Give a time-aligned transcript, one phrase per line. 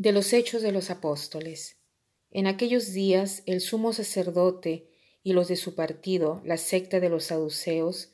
[0.00, 1.80] De los Hechos de los Apóstoles.
[2.30, 4.92] En aquellos días el sumo sacerdote
[5.24, 8.12] y los de su partido, la secta de los saduceos,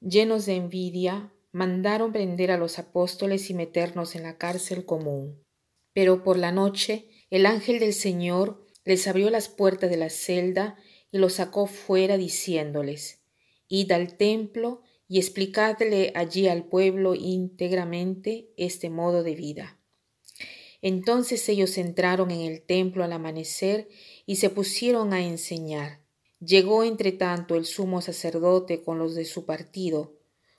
[0.00, 5.44] llenos de envidia, mandaron prender a los apóstoles y meternos en la cárcel común.
[5.92, 10.78] Pero por la noche el ángel del Señor les abrió las puertas de la celda
[11.12, 13.20] y los sacó fuera diciéndoles,
[13.68, 19.77] Id al templo y explicadle allí al pueblo íntegramente este modo de vida.
[20.82, 23.88] Entonces ellos entraron en el templo al amanecer
[24.26, 26.00] y se pusieron a enseñar.
[26.40, 30.14] Llegó entre tanto el sumo sacerdote con los de su partido,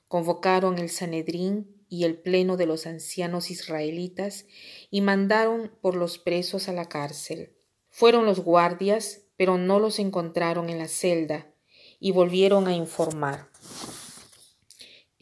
[0.08, 4.46] convocaron el Sanedrín y el pleno de los ancianos israelitas
[4.90, 7.52] y mandaron por los presos a la cárcel.
[7.88, 11.52] Fueron los guardias, pero no los encontraron en la celda,
[11.98, 13.49] y volvieron a informar.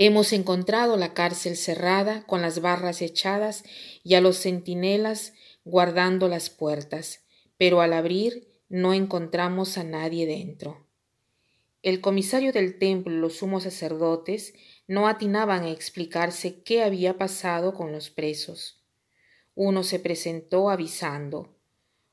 [0.00, 3.64] Hemos encontrado la cárcel cerrada, con las barras echadas
[4.04, 5.32] y a los centinelas
[5.64, 7.24] guardando las puertas,
[7.56, 10.86] pero al abrir no encontramos a nadie dentro.
[11.82, 14.54] El comisario del templo y los sumos sacerdotes
[14.86, 18.80] no atinaban a explicarse qué había pasado con los presos.
[19.56, 21.56] Uno se presentó avisando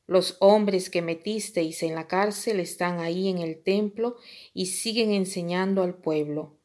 [0.07, 4.17] Los hombres que metisteis en la cárcel están ahí en el templo
[4.55, 6.57] y siguen enseñando al pueblo.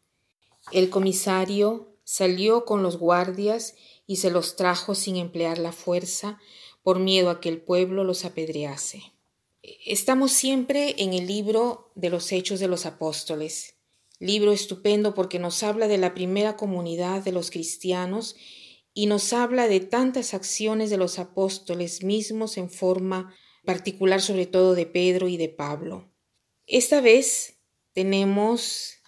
[0.72, 3.74] El comisario salió con los guardias
[4.06, 6.38] y se los trajo sin emplear la fuerza
[6.82, 9.02] por miedo a que el pueblo los apedrease.
[9.62, 13.76] Estamos siempre en el libro de los Hechos de los Apóstoles,
[14.18, 18.36] libro estupendo porque nos habla de la primera comunidad de los cristianos
[18.94, 24.74] y nos habla de tantas acciones de los apóstoles mismos en forma particular sobre todo
[24.74, 26.10] de Pedro y de Pablo.
[26.66, 27.58] Esta vez
[27.92, 28.99] tenemos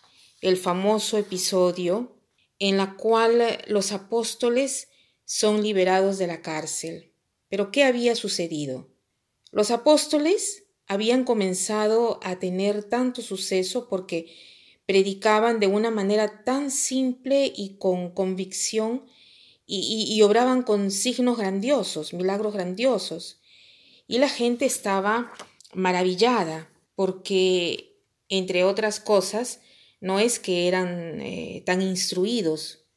[0.43, 2.19] el famoso episodio
[2.59, 4.89] en la cual los apóstoles
[5.25, 7.13] son liberados de la cárcel.
[7.49, 8.91] Pero ¿qué había sucedido?
[9.51, 14.35] Los apóstoles habían comenzado a tener tanto suceso porque
[14.85, 19.07] predicaban de una manera tan simple y con convicción
[19.65, 23.41] y, y, obraban con signos grandiosos, milagros grandiosos.
[24.09, 25.33] Y la gente estaba
[25.73, 27.97] maravillada porque,
[28.29, 29.61] entre otras cosas,
[30.03, 32.89] no es que eran eh, tan instruidos,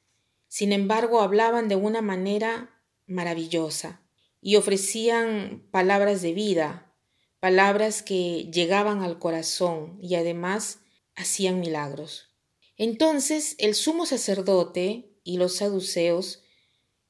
[0.48, 4.02] sin embargo hablaban de una manera maravillosa
[4.42, 6.96] y ofrecían palabras de vida,
[7.40, 10.80] palabras que llegaban al corazón y además
[11.16, 12.36] hacían milagros.
[12.76, 16.42] Entonces el sumo sacerdote y los saduceos,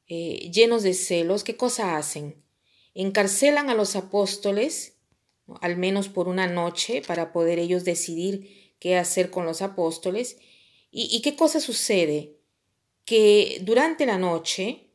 [0.08, 2.44] eh, llenos de celos, ¿qué cosa hacen?
[2.94, 4.98] Encarcelan a los apóstoles,
[5.62, 10.38] al menos por una noche, para poder ellos decidir qué hacer con los apóstoles.
[10.92, 12.38] ¿Y, qué cosa sucede?
[13.04, 14.92] Que durante la noche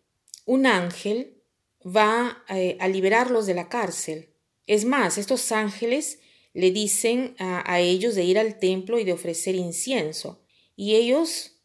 [0.47, 1.43] un ángel
[1.85, 4.33] va eh, a, liberarlos de la cárcel.
[4.69, 6.21] Es más, estos ángeles
[6.53, 10.41] le dicen a, a ellos de ir al templo y de ofrecer incienso.
[10.77, 11.57] Y ellos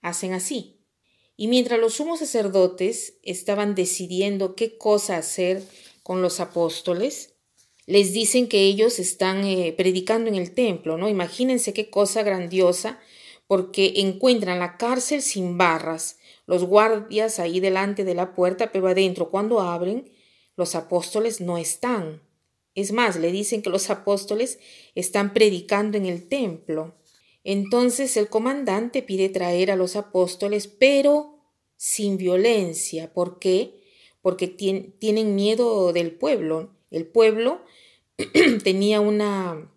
[0.00, 0.80] hacen así.
[1.36, 5.62] Y mientras los sumos sacerdotes estaban decidiendo qué cosa hacer
[6.02, 7.33] con los apóstoles,
[7.86, 11.08] les dicen que ellos están eh, predicando en el templo, ¿no?
[11.08, 12.98] Imagínense qué cosa grandiosa,
[13.46, 19.30] porque encuentran la cárcel sin barras, los guardias ahí delante de la puerta, pero adentro
[19.30, 20.10] cuando abren,
[20.56, 22.22] los apóstoles no están.
[22.74, 24.58] Es más, le dicen que los apóstoles
[24.94, 26.94] están predicando en el templo.
[27.44, 31.38] Entonces el comandante pide traer a los apóstoles, pero
[31.76, 33.12] sin violencia.
[33.12, 33.82] ¿Por qué?
[34.22, 36.74] Porque tienen miedo del pueblo.
[36.94, 37.64] El pueblo
[38.62, 39.68] tenía una,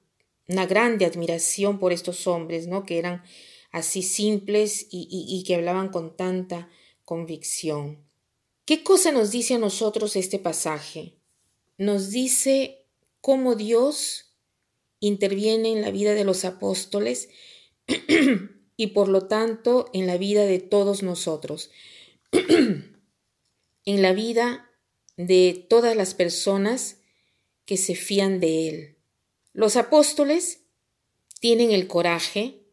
[0.47, 2.85] una grande admiración por estos hombres, ¿no?
[2.85, 3.23] Que eran
[3.71, 6.69] así simples y, y, que hablaban con tanta
[7.05, 8.05] convicción.
[8.65, 11.15] ¿Qué cosa nos dice a nosotros este pasaje?
[11.77, 12.85] Nos dice
[13.19, 14.35] cómo Dios
[14.99, 17.29] interviene en la vida de los apóstoles
[18.77, 21.71] y por lo tanto en la vida de todos nosotros,
[22.31, 24.69] en la vida
[25.17, 26.97] de todas las personas
[27.67, 28.97] que se fían de Él.
[29.53, 30.63] Los apóstoles
[31.39, 32.63] tienen el coraje,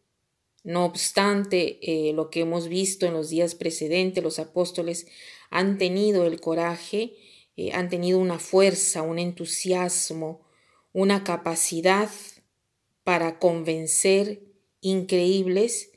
[0.63, 5.07] no obstante eh, lo que hemos visto en los días precedentes, los apóstoles
[5.51, 7.17] han tenido el coraje,
[7.57, 10.47] eh, han tenido una fuerza, un entusiasmo,
[10.93, 12.09] una capacidad
[13.03, 14.43] para convencer
[14.81, 15.91] increíbles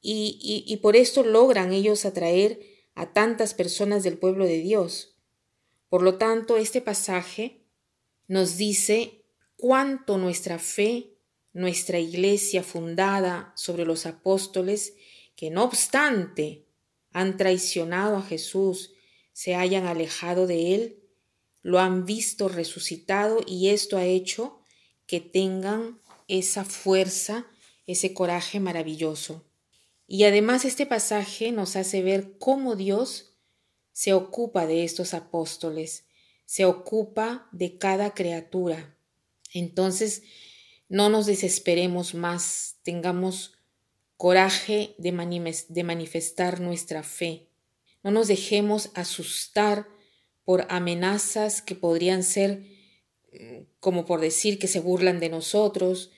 [0.00, 2.58] y, y por esto logran ellos atraer
[2.94, 5.18] a tantas personas del pueblo de Dios.
[5.90, 7.59] Por lo tanto, este pasaje
[8.30, 9.24] nos dice
[9.56, 11.16] cuánto nuestra fe,
[11.52, 14.94] nuestra iglesia fundada sobre los apóstoles,
[15.34, 16.64] que no obstante
[17.10, 18.92] han traicionado a Jesús,
[19.32, 21.00] se hayan alejado de él,
[21.62, 24.60] lo han visto resucitado y esto ha hecho
[25.06, 27.48] que tengan esa fuerza,
[27.88, 29.44] ese coraje maravilloso.
[30.06, 33.34] Y además este pasaje nos hace ver cómo Dios
[33.90, 36.04] se ocupa de estos apóstoles,
[36.50, 38.96] se ocupa de cada criatura.
[39.54, 40.24] Entonces,
[40.88, 43.52] no nos desesperemos más, tengamos
[44.16, 47.46] coraje de, manifestar nuestra fe.
[48.02, 49.86] No nos dejemos asustar
[50.44, 52.66] por amenazas que podrían ser
[53.32, 56.10] mm, como por decir que se burlan de nosotros,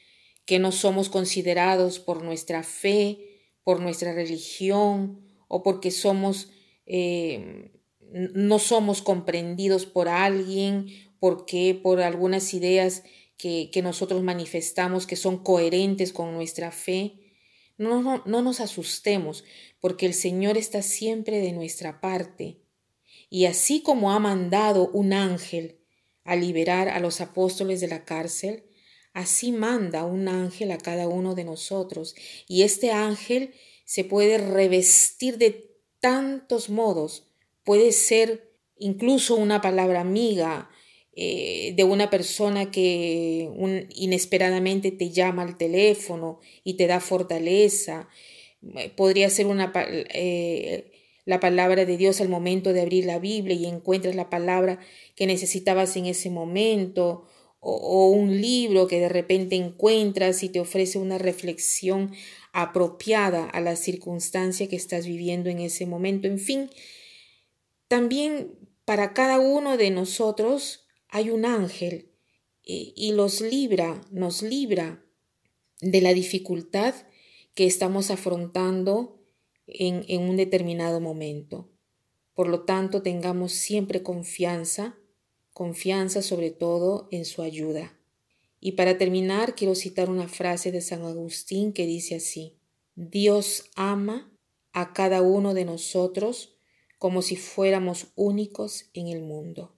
[0.46, 6.49] que no somos considerados por nuestra fe, por nuestra religión o porque somos
[6.87, 7.81] eh,
[8.12, 10.88] no somos comprendidos por alguien,
[11.18, 13.04] porque por algunas ideas
[13.36, 17.18] que, que, nosotros manifestamos que son coherentes con nuestra fe.
[17.78, 19.44] No, no, no nos asustemos,
[19.80, 22.60] porque el Señor está siempre de nuestra parte.
[23.30, 25.80] Y así como ha mandado un ángel
[26.24, 28.64] a liberar a los apóstoles de la cárcel,
[29.12, 32.14] así manda un ángel a cada uno de nosotros.
[32.46, 33.54] Y este ángel
[33.84, 37.31] se puede revestir de tantos modos.
[37.64, 40.70] Puede ser incluso una palabra amiga
[41.14, 43.48] eh, de una persona que
[43.90, 48.08] inesperadamente te llama al teléfono y te da fortaleza.
[48.76, 50.90] Eh, podría ser una, eh,
[51.24, 54.80] la palabra de Dios al momento de abrir la Biblia y encuentras la palabra
[55.14, 57.26] que necesitabas en ese momento,
[57.64, 62.12] o, un libro que de repente encuentras y te ofrece una reflexión
[62.52, 66.26] apropiada a la circunstancia que estás viviendo en ese momento.
[66.26, 66.70] En fin,
[67.92, 72.10] también para cada uno de nosotros hay un ángel
[72.62, 75.04] y, y los libra, nos libra
[75.82, 76.94] de la dificultad
[77.52, 79.22] que estamos afrontando
[79.66, 81.68] en, un determinado momento.
[82.32, 84.96] Por lo tanto, tengamos siempre confianza,
[85.52, 88.00] confianza sobre todo en su ayuda.
[88.58, 92.56] Y para terminar, quiero citar una frase de San Agustín que dice así,
[92.94, 94.32] Dios ama
[94.72, 96.56] a cada uno de nosotros
[97.02, 99.76] como si fuéramos únicos en el mundo.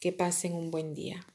[0.00, 1.26] Que pasen un buen día.